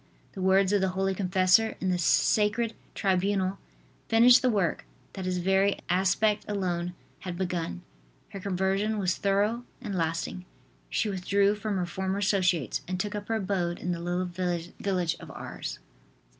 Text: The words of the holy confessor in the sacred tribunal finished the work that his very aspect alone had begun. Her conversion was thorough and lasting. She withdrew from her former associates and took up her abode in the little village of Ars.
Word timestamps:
The 0.31 0.41
words 0.41 0.73
of 0.73 0.81
the 0.81 0.89
holy 0.97 1.13
confessor 1.13 1.77
in 1.79 1.91
the 1.91 1.99
sacred 1.99 2.73
tribunal 2.95 3.59
finished 4.07 4.41
the 4.41 4.49
work 4.49 4.83
that 5.13 5.25
his 5.25 5.37
very 5.37 5.77
aspect 5.89 6.43
alone 6.47 6.95
had 7.19 7.37
begun. 7.37 7.83
Her 8.29 8.39
conversion 8.39 8.97
was 8.97 9.15
thorough 9.17 9.63
and 9.79 9.93
lasting. 9.93 10.45
She 10.89 11.07
withdrew 11.07 11.53
from 11.53 11.77
her 11.77 11.85
former 11.85 12.17
associates 12.17 12.81
and 12.87 12.99
took 12.99 13.13
up 13.13 13.27
her 13.27 13.35
abode 13.35 13.77
in 13.77 13.91
the 13.91 13.99
little 13.99 14.25
village 14.25 15.17
of 15.19 15.29
Ars. 15.29 15.77